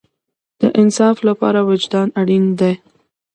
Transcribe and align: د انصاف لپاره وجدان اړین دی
د 0.61 0.63
انصاف 0.81 1.17
لپاره 1.27 1.59
وجدان 1.69 2.07
اړین 2.21 2.45
دی 2.59 2.73